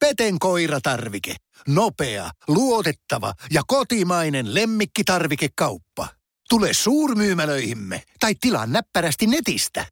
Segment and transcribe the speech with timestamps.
[0.00, 1.34] Peten koiratarvike.
[1.68, 6.08] Nopea, luotettava ja kotimainen lemmikkitarvikekauppa.
[6.48, 9.86] Tule suurmyymälöihimme tai tilaa näppärästi netistä.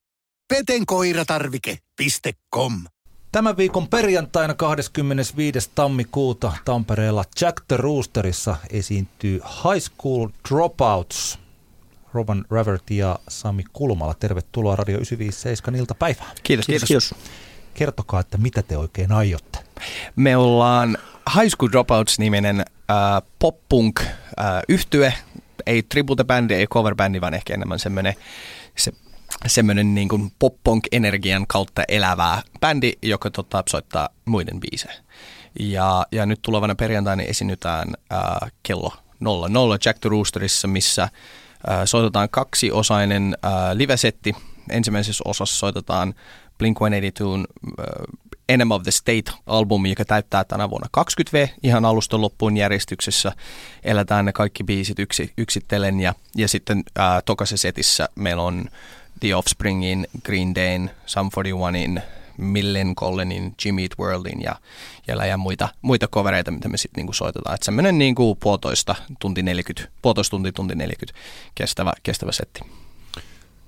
[0.49, 2.73] petenkoiratarvike.com
[3.33, 5.71] Tämän viikon perjantaina 25.
[5.75, 11.39] tammikuuta Tampereella Jack the Roosterissa esiintyy High School Dropouts.
[12.15, 16.37] Robin Ravert ja Sami Kulmala, tervetuloa Radio 957 iltapäivään.
[16.43, 16.89] Kiitos, kiitos.
[16.89, 17.15] kiitos.
[17.75, 19.68] Kertokaa, että mitä te oikein aiotte?
[20.17, 20.99] Me ollaan
[21.35, 22.97] High School Dropouts-niminen äh,
[23.39, 25.15] pop-punk äh, yhtye,
[25.67, 28.15] ei tribulte-bändi, ei cover-bändi, vaan ehkä enemmän semmoinen
[28.77, 28.93] se,
[29.47, 34.95] semmoinen niin kuin pop-punk-energian kautta elävää bändi, joka tota, soittaa muiden biisejä.
[35.61, 41.11] Ja, ja nyt tulevana perjantaina esiinnytään äh, kello 00 Jack the Roosterissa, missä äh,
[41.85, 44.35] soitetaan kaksiosainen äh, live-setti.
[44.71, 46.15] Ensimmäisessä osassa soitetaan
[46.59, 47.47] Blink-182
[48.49, 53.33] Enemy of the State-albumi, joka täyttää tänä vuonna 20V ihan alusta loppuun järjestyksessä.
[53.83, 58.65] Eletään ne kaikki biisit yksi, yksittelen ja, ja sitten ää, tokaisessa setissä meillä on
[59.21, 62.01] The Offspringin, Green Dayn, Sum 41in,
[62.37, 64.57] Millen Collinin, Jimmy Eat Worldin ja,
[65.07, 67.55] ja, ja muita, muita kovereita, mitä me sitten niinku soitetaan.
[67.55, 71.21] Että semmoinen niinku puolitoista tunti 40, puolitoista tunti, tunti 40
[71.55, 72.61] kestävä, kestävä setti.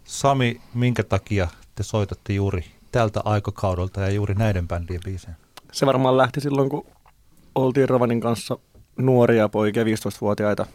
[0.05, 5.35] Sami, minkä takia te soitatte juuri tältä aikakaudelta ja juuri näiden bändien biisejä?
[5.73, 6.87] Se varmaan lähti silloin, kun
[7.55, 8.59] oltiin Rovanin kanssa
[8.97, 10.67] nuoria poikia, 15-vuotiaita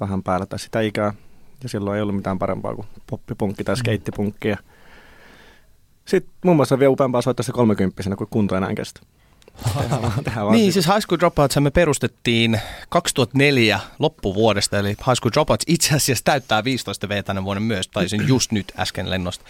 [0.00, 1.14] vähän päällä tai sitä ikää.
[1.62, 3.78] Ja silloin ei ollut mitään parempaa kuin poppipunkki tai mm.
[3.78, 4.54] skeittipunkki.
[6.04, 9.00] Sitten muun muassa vielä upeampaa soittaa se kolmekymppisenä, kun kunto enää kestä.
[10.50, 16.24] niin, siis High School Dropouts me perustettiin 2004 loppuvuodesta, eli High School Dropouts itse asiassa
[16.24, 19.44] täyttää 15 V tänä vuonna myös, taisin just nyt äsken lennosta.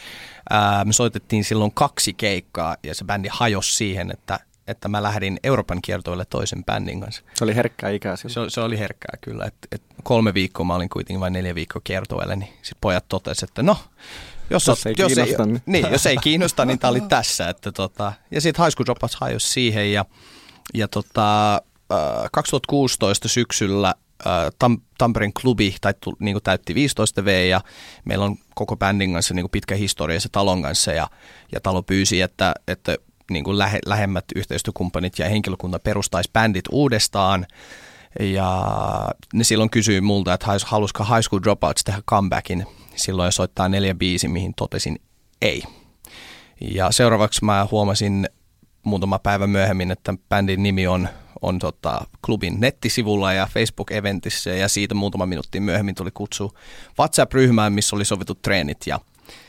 [0.51, 5.41] Ää, me soitettiin silloin kaksi keikkaa ja se bändi hajosi siihen, että, että mä lähdin
[5.43, 7.23] Euroopan kiertoille toisen bändin kanssa.
[7.35, 8.51] Se oli herkkää ikää silloin.
[8.51, 9.45] Se, se oli herkkää kyllä.
[9.45, 13.51] Et, et kolme viikkoa mä olin kuitenkin vain neljä viikkoa kiertoille, niin sitten pojat totesivat,
[13.51, 13.77] että no,
[14.51, 15.63] jos, jos, ei jos, ei, niin.
[15.67, 17.49] niin, jos ei kiinnosta, niin tämä oli tässä.
[17.49, 20.05] Että tota, ja sitten High School Dropouts hajosi siihen ja,
[20.75, 21.63] ja tota,
[22.33, 23.95] 2016 syksyllä
[24.59, 27.61] Tam, Tampereen klubi tai, niin kuin täytti 15 V ja
[28.05, 31.09] meillä on koko bändin kanssa niin kuin pitkä historia se talon kanssa ja,
[31.53, 32.97] ja talo pyysi, että, että
[33.31, 37.47] niin kuin lähe, lähemmät yhteistyökumppanit ja henkilökunta perustaisi bändit uudestaan.
[38.21, 38.65] Ja
[39.35, 44.29] ne silloin kysyi multa, että halusiko High School Dropouts tehdä comebackin silloin soittaa neljä biisi,
[44.29, 45.01] mihin totesin
[45.43, 45.63] ei.
[46.61, 48.29] Ja seuraavaksi mä huomasin
[48.83, 51.09] muutama päivä myöhemmin, että bändin nimi on,
[51.43, 56.53] on tota, klubin nettisivulla ja Facebook-eventissä ja siitä muutama minuutti myöhemmin tuli kutsu
[56.99, 59.01] WhatsApp-ryhmään, missä oli sovittu treenit ja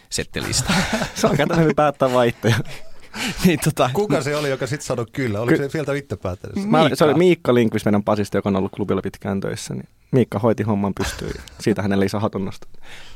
[0.09, 0.73] settilista.
[1.15, 2.55] se on hyvin päättää vaihtoja.
[3.45, 5.41] niin, tota, Kuka se oli, joka sitten sanoi kyllä?
[5.41, 6.57] Oliko Ky- se sieltä itse päättänyt?
[6.93, 9.73] Se oli Miikka Linkvis, meidän pasista, joka on ollut klubilla pitkään töissä.
[9.73, 12.19] Niin Miikka hoiti homman pystyyn ja siitä hänelle iso.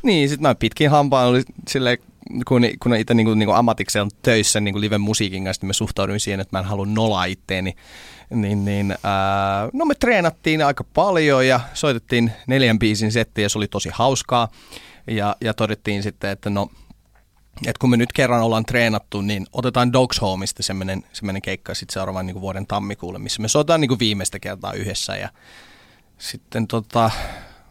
[0.04, 1.98] Niin, sitten mä pitkin hampaan oli silleen,
[2.48, 6.20] kun, kun itse niin kuin, niin kuin ammatikseen töissä niin live-musiikin kanssa, niin mä suhtauduin
[6.20, 7.76] siihen, että mä en halua nolaa itteeni.
[8.30, 13.58] Niin, niin, ää, no me treenattiin aika paljon ja soitettiin neljän biisin settiä ja se
[13.58, 14.48] oli tosi hauskaa.
[15.08, 16.70] Ja, ja todettiin sitten, että no,
[17.68, 22.26] että kun me nyt kerran ollaan treenattu, niin otetaan Dogs Homeista semmoinen, keikka sitten seuraavan
[22.26, 25.30] niin vuoden tammikuulle, missä me soitaan niin viimeistä kertaa yhdessä ja
[26.22, 27.12] sitten tota,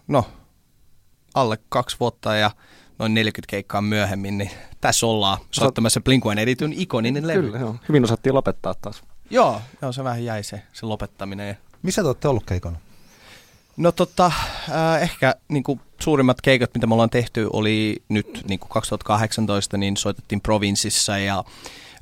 [0.09, 0.27] no,
[1.34, 2.50] alle kaksi vuotta ja
[2.99, 4.50] noin 40 keikkaa myöhemmin, niin
[4.81, 7.43] tässä ollaan soittamassa Blink-182 ikoninen levy.
[7.43, 7.77] Kyllä, joo.
[7.88, 9.03] Hyvin osattiin lopettaa taas.
[9.31, 11.59] Joo, joo se vähän jäi se, se lopettaminen.
[11.83, 12.78] Missä te olette ollut keikona?
[13.77, 18.61] No tota, äh, ehkä niin kuin suurimmat keikat, mitä me ollaan tehty, oli nyt niin
[18.61, 21.44] kuin 2018, niin soitettiin Provinssissa ja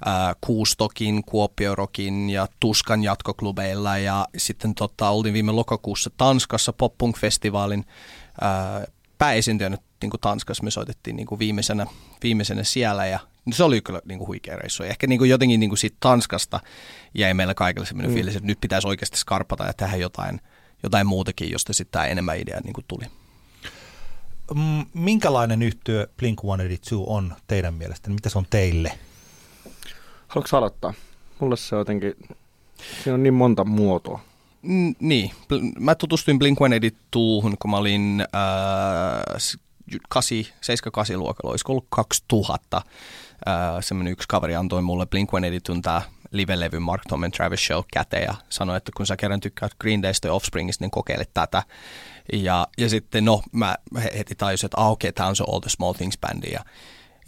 [0.07, 7.85] äh, Kuustokin, Kuopiorokin ja Tuskan jatkoklubeilla ja sitten tota, oltiin viime lokakuussa Tanskassa Pop-Punk-festivaalin
[8.43, 8.87] äh,
[9.19, 11.87] pääesiintyjänä niin kuin Tanskassa me soitettiin niin kuin viimeisenä,
[12.23, 13.19] viimeisenä siellä ja
[13.53, 14.83] se oli kyllä niin kuin huikea reissu.
[14.83, 16.61] Ehkä niin kuin jotenkin niin kuin siitä Tanskasta
[17.15, 18.15] jäi meillä kaikille sellainen mm.
[18.15, 20.41] fiilis, että nyt pitäisi oikeasti skarpata ja tehdä jotain,
[20.83, 23.05] jotain muutakin, josta sitten tämä enemmän idea niin kuin tuli.
[24.95, 28.11] Minkälainen yhtiö Blink-182 on teidän mielestä?
[28.11, 28.99] Mitä se on teille?
[30.29, 30.95] Haluatko aloittaa?
[31.41, 32.15] Mulle se on jotenkin,
[33.03, 34.21] siinä on niin monta muotoa.
[34.63, 35.31] Mm, niin,
[35.79, 39.59] mä tutustuin Blink-182, kun mä olin äh,
[40.09, 40.39] 8,
[41.15, 42.77] 7-8 luokalla, olisiko ollut 2000.
[42.77, 42.85] Äh,
[43.81, 48.35] semmoinen yksi kaveri antoi mulle Blink-182 tämä live-levy Mark Tom and Travis Show käteen ja
[48.49, 51.63] sanoi, että kun sä kerran tykkäät Green Daysta ja Offspringista, niin kokeile tätä.
[52.33, 53.77] Ja, ja sitten no, mä
[54.19, 56.65] heti tajusin, että ah, okei, okay, tämä on se All the Small Things bändi ja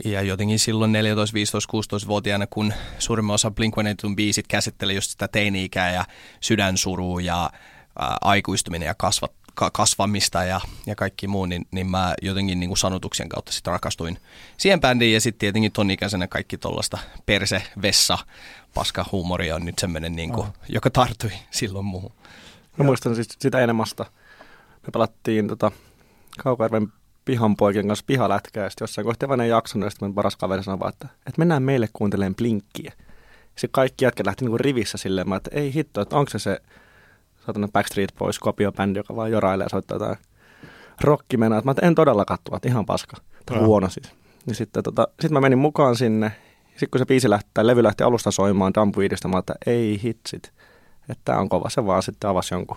[0.04, 5.92] Ja jotenkin silloin 14, 15, 16-vuotiaana, kun suurimman osa Blink-182 biisit käsittelee just sitä teini-ikää
[5.92, 6.04] ja
[6.40, 7.50] sydänsurua ja
[7.98, 12.70] ää, aikuistuminen ja kasvat, ka, kasvamista ja, ja kaikki muu, niin, niin mä jotenkin niin
[12.70, 14.18] kuin sanotuksien kautta sitten rakastuin
[14.56, 18.18] siihen bändiin ja sitten tietenkin ton ikäisenä kaikki tuollaista perse, vessa,
[18.74, 20.54] paska huumoria on nyt semmoinen, niin kuin, oh.
[20.68, 22.12] joka tartui silloin muuhun.
[22.76, 24.04] Mä muistan siis sitä enemmästä.
[24.82, 25.72] Me pelattiin tota,
[26.38, 26.92] Kaukajärven
[27.24, 30.92] pihanpoikien kanssa pihalätkää, ja sitten jossain kohtaa vain jakson, ja sitten paras kaveri sanoi vaan,
[30.92, 32.92] että, että mennään meille kuuntelemaan Blinkkiä.
[33.46, 36.60] Sitten kaikki jätket lähti niinku rivissä silleen, että ei hitto, että onko se se
[37.46, 40.16] saatana Backstreet Boys kopiobändi, joka vaan jorailee ja soittaa jotain
[41.00, 41.62] rockimenaa.
[41.64, 43.16] Mä en todella katsoa, että ihan paska.
[43.46, 43.66] Tai no.
[43.66, 44.12] huono siis.
[44.46, 46.32] Ja sitten tota, sit mä menin mukaan sinne.
[46.70, 50.52] Sitten kun se biisi lähti, tai levy lähti alusta soimaan Dumpweedistä, mä että ei hitsit.
[51.08, 51.70] Että tää on kova.
[51.70, 52.76] Se vaan sitten avasi jonkun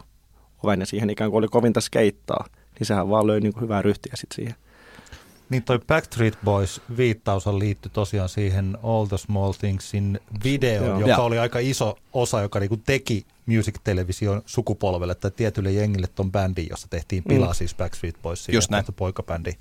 [0.63, 2.45] oven ja siihen ikään kuin oli kovinta skeittaa.
[2.79, 4.55] Niin sehän vaan löi niin kuin hyvää ryhtiä sitten siihen.
[5.49, 10.99] Niin toi Backstreet Boys viittaus liittyi tosiaan siihen All the Small Thingsin videoon, Joo.
[10.99, 11.17] joka ja.
[11.17, 16.67] oli aika iso osa, joka niinku teki Music Television sukupolvelle tai tietylle jengille ton bändin,
[16.69, 17.55] jossa tehtiin pilaa mm.
[17.55, 18.85] siis Backstreet Boys, Just näin.
[18.95, 19.51] poikabändi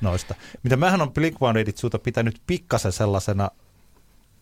[0.00, 0.34] noista.
[0.62, 3.50] Mitä mähän on Blink-182 pitänyt pikkasen sellaisena,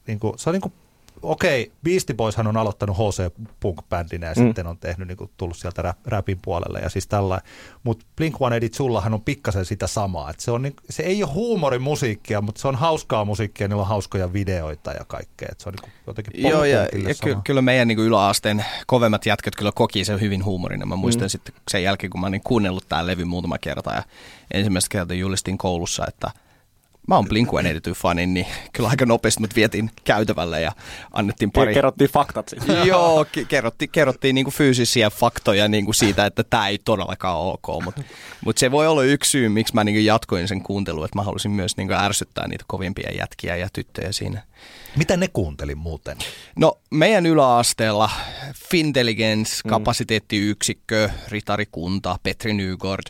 [0.07, 0.73] niin kuin, se on niin kuin
[1.23, 4.47] okei, Beastie Boyshan on aloittanut HC Punk-bändinä ja mm.
[4.47, 7.41] sitten on tehnyt, niin kuin, tullut sieltä rap, rapin puolelle ja siis tällä.
[7.83, 10.31] Mutta Blink-182 on pikkasen sitä samaa.
[10.31, 13.89] Et se, on, niin, se ei ole huumorimusiikkia, mutta se on hauskaa musiikkia, niillä on
[13.89, 15.49] hauskoja videoita ja kaikkea.
[15.53, 19.57] Et se on niin jotenkin Joo, ja, ja ky- kyllä meidän niin yläasteen kovemmat jätkät
[19.57, 20.87] kyllä koki sen hyvin huumorina.
[20.87, 21.31] Mä muistan mm.
[21.31, 24.03] sitten sen jälkeen, kun mä olin kuunnellut tämän levy muutama kerta ja
[24.51, 26.31] ensimmäistä kertaa julistin koulussa, että–
[27.11, 30.73] mä oon Blink-182 fani, niin kyllä aika nopeasti mut vietiin käytävälle ja
[31.13, 31.75] annettiin pari...
[31.75, 32.63] Kerrottiin faktat siis.
[32.85, 38.03] Joo, kerrottiin, kerrottiin niinku fyysisiä faktoja niinku siitä, että tämä ei todellakaan ole ok, mutta
[38.45, 41.51] mut se voi olla yksi syy, miksi mä niinku jatkoin sen kuuntelua, että mä halusin
[41.51, 44.43] myös niinku ärsyttää niitä kovimpia jätkiä ja tyttöjä siinä.
[44.97, 46.19] Mitä ne kuunteli muuten?
[46.57, 48.11] No meidän yläasteella
[48.71, 49.69] Fintelligence, mm.
[49.69, 53.05] kapasiteettiyksikkö, Ritarikunta, Petri Nygård,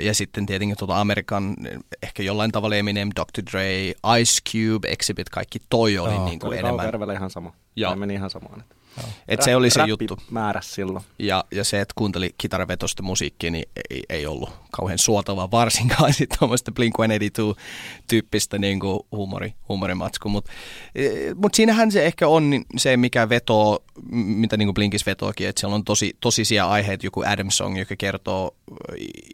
[0.00, 1.56] ja sitten tietenkin tuota Amerikan,
[2.02, 3.42] ehkä jollain tavalla Eminem, Dr.
[3.52, 3.88] Dre,
[4.20, 7.12] Ice Cube, Exhibit, kaikki toi oli Joo, niin kuin enemmän.
[7.14, 7.52] ihan sama.
[7.76, 7.96] Joo.
[7.96, 8.60] meni ihan samaan.
[8.60, 8.81] Että.
[9.28, 10.18] Et se oli se juttu.
[10.30, 11.04] määrä silloin.
[11.18, 16.38] Ja, ja se, että kuunteli kitaravetosta musiikkia, niin ei, ei ollut kauhean suotavaa varsinkaan sitten
[16.38, 20.28] tuommoista Blink-182-tyyppistä niin kuin huumori, huumorimatsku.
[20.28, 20.52] Mutta
[20.94, 25.60] e, mut siinähän se ehkä on se, mikä vetoo, mitä niin kuin Blinkis vetoakin, että
[25.60, 28.54] siellä on tosi, tosisia aiheita, joku Adam Song, joka kertoo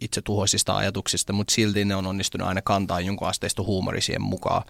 [0.01, 4.63] itse tuhoisista ajatuksista, mutta silti ne on onnistunut aina kantaa jonkun asteista huumori siihen mukaan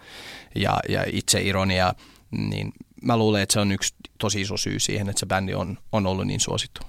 [0.54, 1.94] ja, ja itse ironia,
[2.30, 5.78] niin mä luulen, että se on yksi tosi iso syy siihen, että se bändi on,
[5.92, 6.80] on ollut niin suosittu.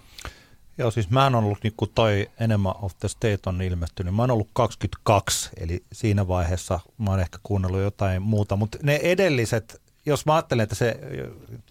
[0.77, 4.21] Joo, siis mä oon ollut, niin kuin toi enemmän of the State on ilmestynyt, mä
[4.21, 9.81] oon ollut 22, eli siinä vaiheessa mä oon ehkä kuunnellut jotain muuta, mutta ne edelliset,
[10.05, 10.99] jos mä ajattelen, että se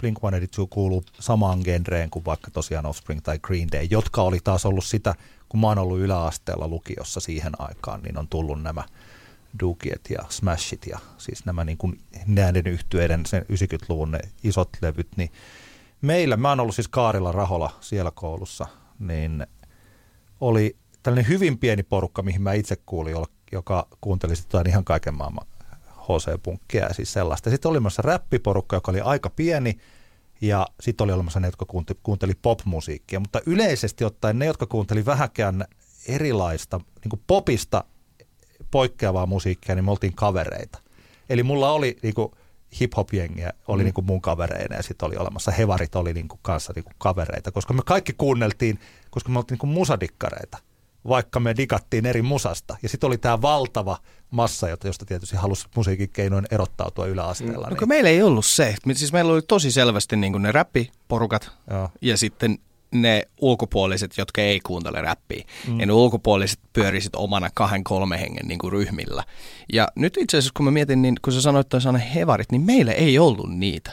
[0.02, 4.84] Blink-182 kuuluu samaan genreen kuin vaikka tosiaan Offspring tai Green Day, jotka oli taas ollut
[4.84, 5.14] sitä,
[5.48, 8.84] kun mä oon ollut yläasteella lukiossa siihen aikaan, niin on tullut nämä–
[9.61, 15.08] Dukiet ja Smashit ja siis nämä niin kuin näiden yhtyeiden sen 90-luvun ne isot levyt,
[15.17, 15.31] niin
[16.02, 18.67] meillä, mä oon ollut siis Kaarilla Rahola siellä koulussa,
[18.99, 19.47] niin
[20.41, 23.17] oli tällainen hyvin pieni porukka, mihin mä itse kuulin,
[23.52, 25.47] joka kuunteli sitten ihan kaiken maailman
[25.96, 27.50] HC-punkkia ja siis sellaista.
[27.50, 29.79] Sitten oli olemassa räppiporukka, joka oli aika pieni,
[30.41, 35.06] ja sitten oli olemassa ne, jotka kuunteli, kuunteli popmusiikkia, mutta yleisesti ottaen ne, jotka kuunteli
[35.06, 35.65] vähäkään
[36.08, 37.84] erilaista niin popista
[38.70, 40.79] poikkeavaa musiikkia, niin me oltiin kavereita.
[41.29, 42.32] Eli mulla oli niin kuin,
[42.81, 43.84] hip-hop-jengiä oli mm.
[43.84, 46.94] niin kuin mun kavereina ja sitten oli olemassa hevarit oli niin kuin kanssa niin kuin
[46.98, 50.58] kavereita, koska me kaikki kuunneltiin, koska me oltiin niin kuin musadikkareita,
[51.08, 52.77] vaikka me digattiin eri musasta.
[52.82, 53.98] Ja sitten oli tämä valtava
[54.31, 57.67] massa, josta tietysti halusi musiikin keinoin erottautua yläasteella.
[57.67, 57.74] Mm.
[57.74, 57.89] No, niin.
[57.89, 58.74] meillä ei ollut se.
[58.93, 61.91] Siis meillä oli tosi selvästi niin kuin ne räppiporukat Joo.
[62.00, 62.58] ja sitten
[62.93, 65.44] ne ulkopuoliset, jotka ei kuuntele räppiä.
[65.69, 65.81] Mm.
[65.81, 69.25] Ja ne ulkopuoliset pyörisit omana kahden, kolme hengen niin kuin ryhmillä.
[69.73, 72.63] Ja nyt itse asiassa, kun mä mietin, niin kun sä sanoit toi sana hevarit, niin
[72.63, 73.93] meillä ei ollut niitä.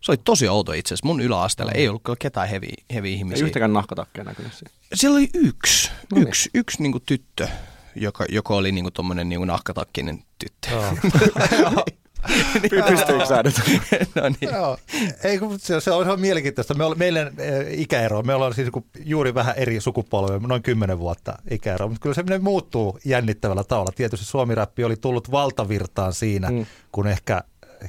[0.00, 1.06] Se oli tosi outo itse asiassa.
[1.06, 1.78] Mun yläasteella mm.
[1.78, 3.44] ei ollut kyllä ketään hevi, hevi ihmisiä.
[3.44, 4.74] Ei yhtäkään nahkatakkeja näkynyt siinä.
[4.94, 6.28] Siellä oli yksi, no niin.
[6.28, 7.48] yksi, yksi niin kuin tyttö,
[7.96, 10.68] joka, joka oli niin kuin tommonen niin kuin nahkatakkinen tyttö.
[10.78, 11.84] Oh.
[12.90, 13.54] Pystyykö sä nyt?
[14.14, 14.54] no niin.
[14.54, 14.78] Joo.
[15.24, 16.74] Ei, se, se on ihan mielenkiintoista.
[16.74, 18.68] Me meillä eh, ikäero, me ollaan siis
[19.04, 23.92] juuri vähän eri sukupolvia, noin kymmenen vuotta ikäero, mutta kyllä se muuttuu jännittävällä tavalla.
[23.96, 26.66] Tietysti suomiräppi oli tullut valtavirtaan siinä, mm.
[26.92, 27.42] kun ehkä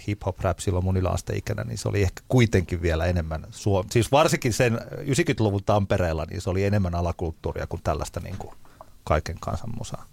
[0.08, 4.80] hip-hop-rap silloin mun yläasteikänä, niin se oli ehkä kuitenkin vielä enemmän, suom- siis varsinkin sen
[4.98, 8.56] 90-luvun Tampereella, niin se oli enemmän alakulttuuria kuin tällaista niin kuin
[9.04, 10.06] kaiken kansan musaa.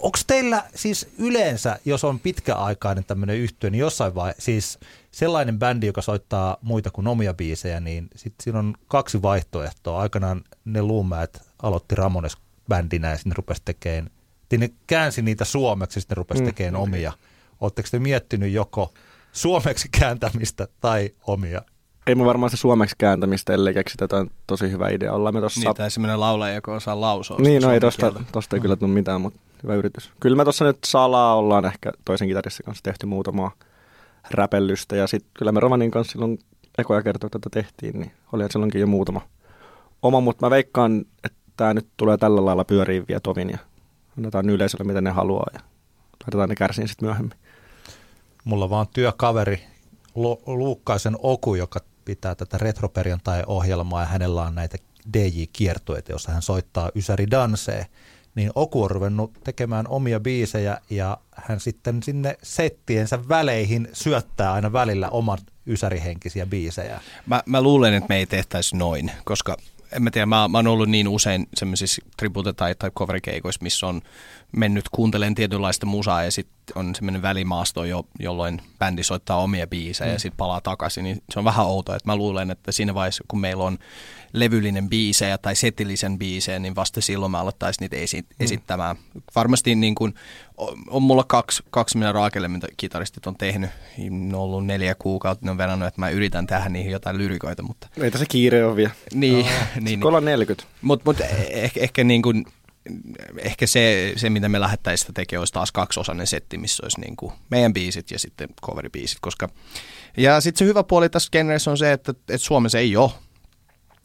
[0.00, 4.78] Onko teillä siis yleensä, jos on pitkäaikainen tämmöinen yhtiö, niin jossain vaiheessa, siis
[5.10, 10.00] sellainen bändi, joka soittaa muita kuin omia biisejä, niin sitten siinä on kaksi vaihtoehtoa.
[10.00, 12.36] Aikanaan ne Luumäät aloitti Ramones
[12.68, 14.10] bändinä ja sitten rupesi tekemään,
[14.58, 16.46] ne käänsi niitä suomeksi ja sitten rupesi mm.
[16.46, 17.12] tekemään omia.
[17.60, 18.92] Oletteko te miettinyt joko
[19.32, 21.62] suomeksi kääntämistä tai omia?
[22.06, 25.12] Ei me varmaan se suomeksi kääntämistä, ellei keksitä jotain tosi hyvä idea.
[25.12, 25.60] Ollaan me tossa...
[25.60, 27.36] Niin, tai semmoinen laulaja, joka osaa lausua.
[27.38, 30.12] Niin, no ei tosta, tosta ei kyllä tule mitään, mutta hyvä yritys.
[30.20, 33.50] Kyllä me tuossa nyt salaa ollaan ehkä toisen kitaristin kanssa tehty muutamaa
[34.30, 34.96] räpellystä.
[34.96, 36.38] Ja sitten kyllä me Rovanin kanssa silloin
[36.78, 39.20] ekoja kertoja tätä tehtiin, niin oli silloinkin jo muutama
[40.02, 40.20] oma.
[40.20, 43.58] Mutta mä veikkaan, että tämä nyt tulee tällä lailla pyöriin vielä tovin ja
[44.18, 45.60] annetaan yleisölle, mitä ne haluaa ja
[46.22, 47.38] laitetaan ne kärsiin sitten myöhemmin.
[48.44, 49.64] Mulla vaan työkaveri
[50.46, 54.76] Luukkaisen Oku, joka pitää tätä retroperjantai-ohjelmaa ja hänellä on näitä
[55.14, 57.86] DJ-kiertueita, jossa hän soittaa Ysäri Dansee,
[58.36, 64.72] niin Oku on ruvennut tekemään omia biisejä ja hän sitten sinne settiensä väleihin syöttää aina
[64.72, 67.00] välillä oman ysärihenkisiä biisejä.
[67.26, 69.56] Mä, mä luulen, että me ei tehtäisi noin, koska
[69.92, 73.86] en mä tiedä, mä, mä oon ollut niin usein semmoisissa tribute- tai, tai coverikeikoissa, missä
[73.86, 74.02] on
[74.52, 80.08] mennyt kuuntelemaan tietynlaista musaa ja sitten on semmoinen välimaasto, jo, jolloin bändi soittaa omia biisejä
[80.08, 80.12] mm.
[80.12, 81.96] ja sitten palaa takaisin, niin se on vähän outoa.
[81.96, 83.78] Että mä luulen, että siinä vaiheessa, kun meillä on
[84.32, 88.44] levyllinen biisejä tai setillisen biisejä, niin vasta silloin mä aloittaisin niitä esi- mm.
[88.44, 88.96] esittämään.
[89.34, 90.14] Varmasti niin kun,
[90.88, 93.70] on mulla kaksi, kaksi mitä raakelle, mitä kitaristit on tehnyt.
[94.10, 97.62] Ne on ollut neljä kuukautta, ne on verrannut, että mä yritän tehdä niihin jotain lyrikoita.
[97.62, 97.88] Mutta...
[98.00, 98.92] Ei tässä kiire ole vielä.
[99.14, 99.46] Niin.
[99.46, 99.50] Oh.
[99.80, 100.24] niin, niin.
[100.24, 100.68] 40.
[100.82, 101.20] Mutta mut,
[101.50, 102.44] ehkä, ehkä niin kuin,
[103.38, 107.32] ehkä se, se, mitä me lähettäisiin tekemään, olisi taas kaksiosainen setti, missä olisi niin kuin
[107.50, 109.18] meidän biisit ja sitten coveribiisit.
[109.20, 109.48] Koska...
[110.16, 113.10] Ja sitten se hyvä puoli tässä genressä on se, että, että Suomessa ei ole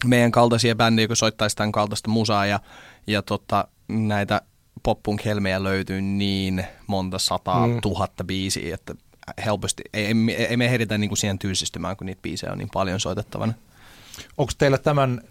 [0.05, 2.59] meidän kaltaisia bändejä, kun soittaisi tämän kaltaista musaa ja,
[3.07, 4.41] ja tota, näitä
[4.83, 7.81] pop helmejä löytyy niin monta sataa mm.
[7.81, 8.95] tuhatta biisiä, että
[9.45, 12.69] helposti ei, ei, ei me ehditä niin kuin siihen tyysistymään, kun niitä biisejä on niin
[12.73, 13.53] paljon soitettavana.
[14.38, 15.21] Onko teillä tämän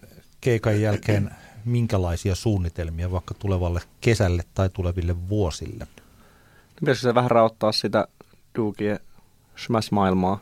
[0.40, 1.30] keikan jälkeen
[1.64, 5.86] minkälaisia suunnitelmia vaikka tulevalle kesälle tai tuleville vuosille?
[6.80, 8.08] Pitäisikö se vähän rauttaa sitä
[8.56, 9.00] Duukien
[9.56, 10.38] Smash-maailmaa?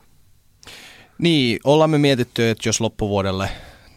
[1.19, 3.51] Niin, ollaan me mietitty, että jos loppuvuodelle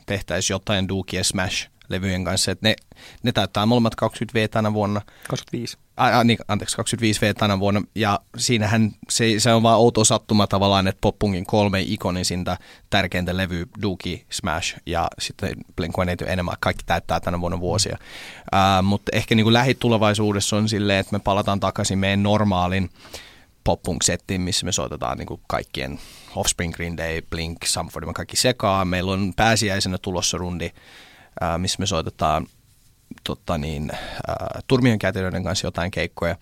[0.05, 2.75] tehtäisiin jotain Duukien Smash levyjen kanssa, että ne,
[3.23, 5.01] ne täyttää molemmat 20 V tänä vuonna.
[5.29, 5.77] 25.
[5.99, 10.03] Ä, ä, niin, anteeksi, 25 V tänä vuonna, ja siinähän se, se on vaan outo
[10.03, 12.57] sattuma tavallaan, että Poppungin kolme ikonisinta
[12.89, 17.97] tärkeintä levy, Dookie, Smash ja sitten Blink-182 enemmän, kaikki täyttää tänä vuonna vuosia.
[18.55, 22.89] Ä, mutta ehkä niin kuin lähitulevaisuudessa on silleen, että me palataan takaisin meidän normaalin
[23.63, 25.99] pop-punk-settiin, missä me soitetaan niin kuin kaikkien
[26.35, 28.87] Offspring, Green Day, Blink, 41, kaikki sekaan.
[28.87, 30.69] Meillä on pääsiäisenä tulossa rundi,
[31.41, 32.47] ää, missä me soitetaan
[33.23, 33.91] tota niin,
[34.27, 36.35] ää, Turmion kätilöiden kanssa jotain keikkoja.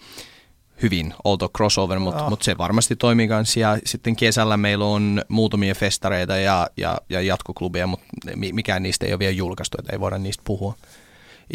[0.82, 2.30] Hyvin outo crossover, mutta oh.
[2.30, 3.60] mut se varmasti toimii kanssa.
[3.60, 8.06] Ja sitten kesällä meillä on muutamia festareita ja, ja, ja jatkoklubia, mutta
[8.52, 10.76] mikään niistä ei ole vielä julkaistu, että ei voida niistä puhua.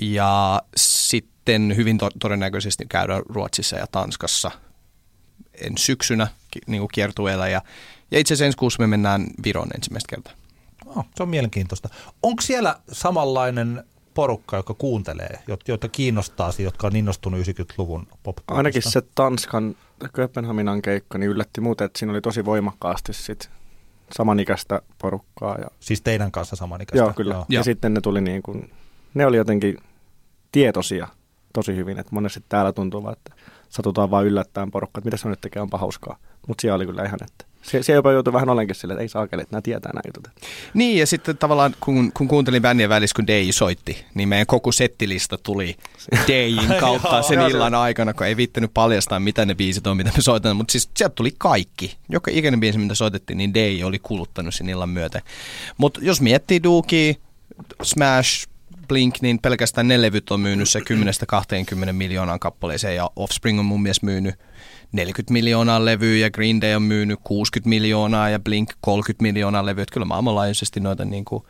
[0.02, 4.50] Ja sitten hyvin to- todennäköisesti käydään Ruotsissa ja Tanskassa
[5.60, 6.28] en syksynä
[6.66, 7.62] niin kiertueella ja,
[8.10, 10.32] ja itse asiassa ensi kuussa me mennään Viron ensimmäistä kertaa.
[10.96, 11.88] Oh, se on mielenkiintoista.
[12.22, 13.84] Onko siellä samanlainen
[14.14, 19.76] porukka, joka kuuntelee, joita kiinnostaa, jotka on innostunut 90-luvun pop Ainakin se Tanskan
[20.12, 23.50] Kööpenhaminan keikka niin yllätti muuten, että siinä oli tosi voimakkaasti sit
[24.12, 25.58] samanikäistä porukkaa.
[25.58, 25.66] Ja...
[25.80, 27.04] Siis teidän kanssa samanikäistä?
[27.04, 27.34] Joo, kyllä.
[27.34, 27.46] Joo.
[27.48, 28.72] Ja sitten ne tuli niin kuin,
[29.14, 29.78] ne oli jotenkin
[30.52, 31.08] tietoisia
[31.52, 33.34] tosi hyvin, että monesti täällä tuntuu, että
[33.68, 36.16] satutaan vaan yllättäen porukka, että mitä se on nyt tekee, onpa hauskaa.
[36.48, 39.08] Mutta siellä oli kyllä ihan, että se, se jopa joutui vähän olenkin silleen, että ei
[39.08, 40.48] saakeli, että nämä tietää nämä jutut.
[40.74, 44.72] Niin, ja sitten tavallaan kun, kun kuuntelin bändien välissä, kun DJ soitti, niin meidän koko
[44.72, 45.76] settilista tuli
[46.28, 50.22] DJin kautta sen illan aikana, kun ei vittänyt paljastaa, mitä ne biisit on, mitä me
[50.22, 50.56] soitetaan.
[50.56, 51.96] Mutta siis sieltä tuli kaikki.
[52.08, 55.20] Joka ikäinen biisi, mitä soitettiin, niin DJ oli kuluttanut sen illan myötä.
[55.76, 57.16] Mutta jos miettii Dookie,
[57.82, 58.48] Smash,
[58.88, 60.80] Blink, niin pelkästään ne levyt on myynyt se
[61.88, 64.34] 10-20 miljoonan kappaleeseen ja Offspring on mun mielestä myynyt
[64.94, 69.84] 40 miljoonaa levyä ja Green Day on myynyt 60 miljoonaa ja Blink 30 miljoonaa levyä.
[69.92, 71.44] Kyllä maailmanlaajuisesti noita niin kuin,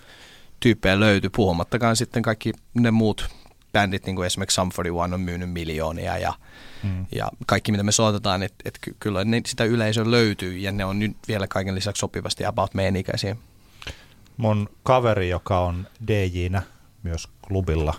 [0.60, 3.28] tyyppejä löytyy, puhumattakaan sitten kaikki ne muut
[3.72, 6.34] bändit, niin kuin esimerkiksi Sum 41 on myynyt miljoonia ja,
[6.82, 7.06] mm.
[7.12, 10.98] ja kaikki mitä me soitetaan, että et kyllä ne, sitä yleisöä löytyy ja ne on
[10.98, 13.36] nyt vielä kaiken lisäksi sopivasti about meidän ikäisiä.
[14.36, 16.62] Mun kaveri, joka on DJnä
[17.02, 17.94] myös klubilla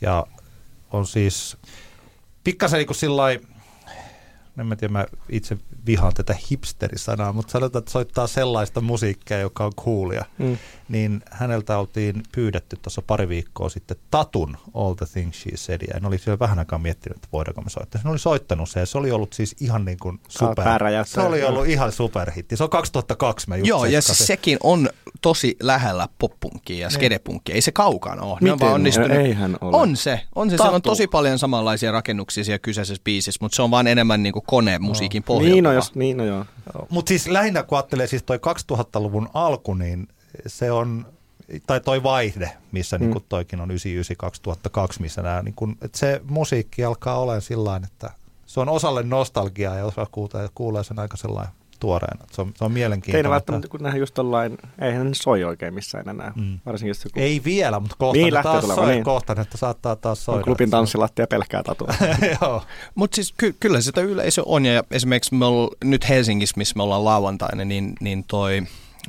[0.00, 0.26] ja
[0.90, 1.56] on siis
[2.44, 2.96] pikkasen niin kuin
[4.58, 9.64] en mä tiedä, mä itse vihaan tätä hipsterisanaa, mutta sanotaan, että soittaa sellaista musiikkia, joka
[9.64, 10.58] on coolia, mm.
[10.88, 15.94] niin häneltä oltiin pyydetty tuossa pari viikkoa sitten Tatun All the Things She Said, ja
[15.96, 18.00] en oli siellä vähän aikaa miettinyt, että voidaanko me soittaa.
[18.04, 20.64] Hän oli soittanut se, ja se oli ollut siis ihan niin kuin super.
[21.04, 22.56] Se oli ollut ihan superhitti.
[22.56, 24.90] Se on 2002, mä just Joo, ja siis sekin on
[25.22, 26.94] tosi lähellä poppunkia ja niin.
[26.94, 27.54] skedepunkia.
[27.54, 28.38] Ei se kaukana ole.
[28.40, 28.58] Miten?
[28.58, 29.10] Ne on onnistunut.
[29.10, 29.76] Eihän ole.
[29.76, 30.20] On se.
[30.34, 30.56] On se.
[30.56, 30.74] Tatu.
[30.74, 34.44] on tosi paljon samanlaisia rakennuksia siellä kyseisessä biisissä, mutta se on vaan enemmän niin kuin
[34.46, 35.26] konemusiikin no.
[35.26, 35.54] pohjalta.
[35.54, 36.44] Niin on, jos, niin on joo.
[36.90, 38.38] Mutta siis lähinnä kun ajattelee siis toi
[38.72, 40.08] 2000-luvun alku, niin
[40.46, 41.06] se on,
[41.66, 43.04] tai toi vaihde, missä mm.
[43.04, 43.72] niin toikin on 99-2002,
[45.00, 48.10] missä nämä, niin kun, että se musiikki alkaa olemaan sillä että
[48.46, 52.24] se on osalle nostalgiaa ja osa kuulee, kuulee sen aika sellainen tuoreena.
[52.32, 53.26] Se on, se on mielenkiintoinen.
[53.26, 56.32] Ei välttämättä, kun nähdään just tollain, eihän ne soi oikein missään enää.
[56.36, 56.58] Mm.
[56.66, 57.20] Varsinkin just joku...
[57.20, 59.04] Ei vielä, mutta kohta niin, ne taas tuleva, soi, niin.
[59.04, 60.42] kohta että saattaa taas soida.
[60.42, 61.88] Klubin tanssilattia pelkkää tatua.
[62.40, 62.62] Joo.
[62.94, 66.82] Mutta siis ky- kyllä sitä yleisö on, ja esimerkiksi me ol, nyt Helsingissä, missä me
[66.82, 68.62] ollaan lauantaina, niin, niin toi,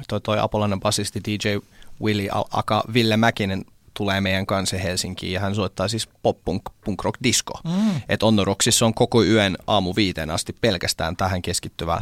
[0.07, 1.57] toi, toi Apolainen basisti DJ
[2.01, 3.65] Willy Aka Ville Mäkinen
[3.97, 7.53] tulee meidän kanssa Helsinkiin ja hän soittaa siis pop punk, punk rock disco.
[7.63, 8.01] Mm.
[8.09, 12.01] Et Onnoroksissa on koko yön aamu viiteen asti pelkästään tähän keskittyvää.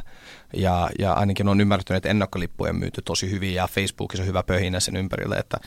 [0.53, 4.43] Ja, ja ainakin on ymmärtänyt, että ennakkolippuja on myyty tosi hyvin ja Facebookissa on hyvä
[4.43, 5.35] pöhinä sen ympärille.
[5.35, 5.57] Että,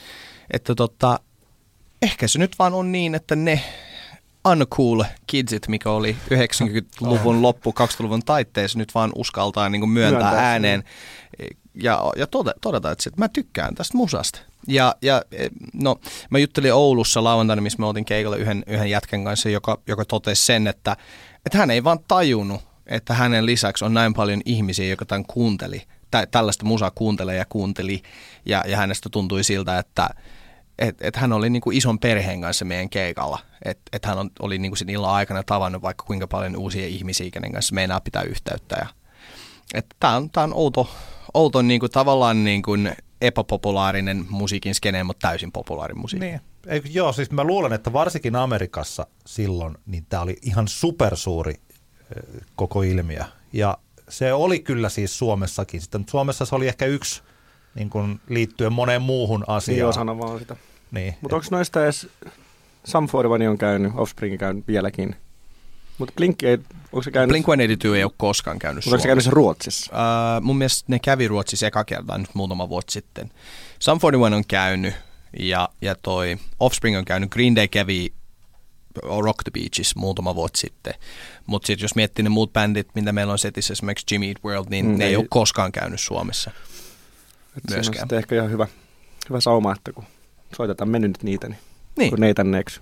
[0.51, 1.21] että tota,
[2.03, 3.63] ehkä se nyt vaan on niin, että ne
[4.49, 10.51] uncool kidsit, mikä oli 90-luvun loppu, 2000-luvun taitteessa, nyt vaan uskaltaa niin kuin myöntää Myöntää
[10.51, 10.85] ääneen.
[11.75, 12.27] Ja, ja
[12.61, 14.39] todeta, että mä tykkään tästä musasta.
[14.69, 15.23] Ja, ja
[15.75, 15.97] no,
[16.31, 20.47] mä juttelin Oulussa lauantaina, missä me oltiin keikalla yhden, yhden jätkän kanssa, joka, joka totesi
[20.47, 20.97] sen, että,
[21.47, 25.83] että hän ei vaan tajunnut, että hänen lisäksi on näin paljon ihmisiä, jotka tämän kuunteli,
[26.11, 28.03] tä, tällaista musaa kuuntelee ja kuunteli,
[28.47, 30.09] ja, ja hänestä tuntui siltä, että
[30.79, 33.39] et, et hän oli niin kuin ison perheen kanssa meidän keikalla.
[33.65, 36.87] Että et hän on, oli niin kuin sen illan aikana tavannut vaikka kuinka paljon uusia
[36.87, 38.87] ihmisiä, kenen kanssa meinaa pitää yhteyttä.
[40.01, 40.91] Tämä on, tää on outo,
[41.35, 46.27] outo niin kuin, tavallaan niin kuin epäpopulaarinen musiikin skene, mutta täysin populaari musiikki.
[46.27, 46.41] Niin.
[46.67, 51.55] Ei, joo, siis mä luulen, että varsinkin Amerikassa silloin, niin tämä oli ihan supersuuri
[52.57, 53.25] koko ilmiö.
[53.53, 55.81] Ja se oli kyllä siis Suomessakin.
[55.81, 57.23] Sitten Suomessa se oli ehkä yksi
[57.79, 59.77] niin kuin liittyen moneen muuhun asiaan.
[59.77, 60.57] Niin, osana vaan sitä.
[60.91, 61.15] Niin.
[61.21, 62.09] Mutta onko noista edes,
[62.85, 65.17] Sam Fordvani on käynyt, Offspring käynyt vieläkin.
[65.99, 66.59] Mutta Blink ei,
[66.93, 67.37] onko se käynyt...
[67.37, 69.93] Blink-182 ei ole koskaan käynyt Mutta onko se käynyt se Ruotsissa?
[69.93, 73.31] Uh, mun mielestä ne kävi Ruotsissa eka kertaa nyt muutama vuosi sitten.
[73.79, 74.95] Sum 41 on käynyt
[75.39, 77.31] ja, ja toi Offspring on käynyt.
[77.31, 78.13] Green Day kävi
[79.03, 80.95] Rock the Beaches muutama vuosi sitten.
[81.47, 84.67] Mutta sitten jos miettii ne muut bändit, mitä meillä on setissä, esimerkiksi Jimmy Eat World,
[84.71, 86.51] niin mm, ne ei, ei ole koskaan käynyt Suomessa.
[87.59, 88.09] Et myöskään.
[88.09, 88.67] Se on ehkä ihan hyvä,
[89.29, 90.05] hyvä sauma, että kun
[90.57, 91.59] soitetaan mennyt nyt niitä, niin,
[91.99, 92.11] niin.
[92.11, 92.81] kun ne ei tänne eksy.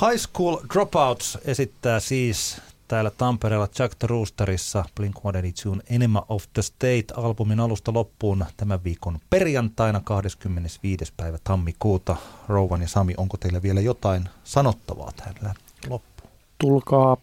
[0.00, 7.60] High School Dropouts esittää siis täällä Tampereella Jack the Roosterissa Blink-182 Enema of the State-albumin
[7.60, 11.12] alusta loppuun tämän viikon perjantaina 25.
[11.16, 12.16] päivä tammikuuta.
[12.48, 15.54] Rouvan ja Sami, onko teillä vielä jotain sanottavaa täällä
[15.88, 16.30] loppuun?
[16.58, 17.16] Tulkaa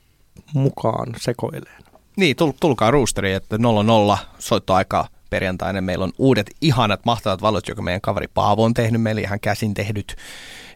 [0.54, 1.84] mukaan sekoileen.
[2.16, 5.82] Niin, tul- tulkaa roosteriin, että 00 soittoaikaa perjantaina.
[5.82, 9.74] Meillä on uudet ihanat mahtavat valot, joka meidän kaveri Paavo on tehnyt meille ihan käsin
[9.74, 10.16] tehdyt.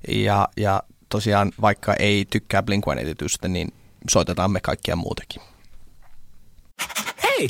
[0.08, 2.86] Ja, ja tosiaan vaikka ei tykkää blink
[3.48, 3.74] niin
[4.10, 5.42] soitetaan me kaikkia muutenkin.
[7.24, 7.50] Hei,